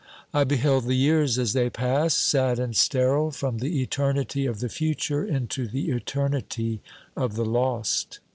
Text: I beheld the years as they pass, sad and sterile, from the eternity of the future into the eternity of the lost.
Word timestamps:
I 0.33 0.45
beheld 0.45 0.85
the 0.85 0.95
years 0.95 1.37
as 1.37 1.53
they 1.53 1.69
pass, 1.69 2.15
sad 2.15 2.57
and 2.57 2.75
sterile, 2.75 3.29
from 3.29 3.59
the 3.59 3.83
eternity 3.83 4.47
of 4.47 4.59
the 4.59 4.67
future 4.67 5.23
into 5.23 5.67
the 5.67 5.91
eternity 5.91 6.81
of 7.15 7.35
the 7.35 7.45
lost. 7.45 8.19